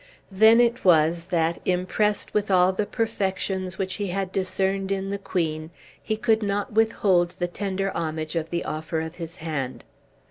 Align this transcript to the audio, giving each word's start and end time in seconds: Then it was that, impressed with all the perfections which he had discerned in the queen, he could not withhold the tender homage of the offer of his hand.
Then 0.31 0.59
it 0.59 0.83
was 0.83 1.25
that, 1.25 1.61
impressed 1.63 2.33
with 2.33 2.49
all 2.49 2.73
the 2.73 2.87
perfections 2.87 3.77
which 3.77 3.97
he 4.01 4.07
had 4.07 4.31
discerned 4.31 4.91
in 4.91 5.11
the 5.11 5.19
queen, 5.19 5.69
he 6.01 6.17
could 6.17 6.41
not 6.41 6.73
withhold 6.73 7.35
the 7.37 7.47
tender 7.47 7.95
homage 7.95 8.35
of 8.35 8.49
the 8.49 8.65
offer 8.65 8.99
of 8.99 9.17
his 9.17 9.35
hand. 9.45 9.83